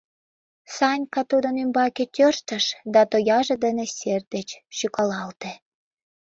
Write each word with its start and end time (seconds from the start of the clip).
Санька 0.75 1.21
тудын 1.31 1.55
ӱмбаке 1.63 2.05
тӧрштыш 2.15 2.65
да 2.93 3.01
тояже 3.11 3.55
дене 3.65 3.85
сер 3.97 4.21
деч 4.33 4.49
шӱкалалте. 4.77 5.51